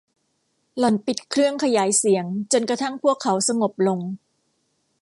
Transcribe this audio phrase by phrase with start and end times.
[0.77, 3.99] หล่อนปิดเครื่องขยายเสียงจนกระทั่งพวกเขาสงบลง